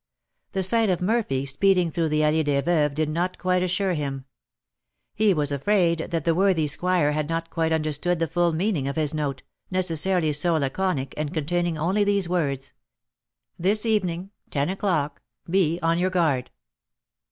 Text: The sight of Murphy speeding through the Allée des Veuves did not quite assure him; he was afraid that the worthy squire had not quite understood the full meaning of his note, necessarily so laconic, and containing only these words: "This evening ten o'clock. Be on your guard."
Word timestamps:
The 0.53 0.63
sight 0.63 0.89
of 0.89 0.99
Murphy 0.99 1.45
speeding 1.45 1.91
through 1.91 2.09
the 2.09 2.21
Allée 2.21 2.43
des 2.43 2.63
Veuves 2.63 2.95
did 2.95 3.07
not 3.07 3.37
quite 3.37 3.61
assure 3.61 3.93
him; 3.93 4.25
he 5.13 5.31
was 5.31 5.51
afraid 5.51 6.07
that 6.09 6.25
the 6.25 6.33
worthy 6.33 6.65
squire 6.65 7.11
had 7.11 7.29
not 7.29 7.51
quite 7.51 7.71
understood 7.71 8.17
the 8.17 8.25
full 8.27 8.51
meaning 8.51 8.87
of 8.87 8.95
his 8.95 9.13
note, 9.13 9.43
necessarily 9.69 10.33
so 10.33 10.55
laconic, 10.55 11.13
and 11.17 11.35
containing 11.35 11.77
only 11.77 12.03
these 12.03 12.27
words: 12.27 12.73
"This 13.59 13.85
evening 13.85 14.31
ten 14.49 14.69
o'clock. 14.69 15.21
Be 15.47 15.77
on 15.83 15.99
your 15.99 16.09
guard." 16.09 16.49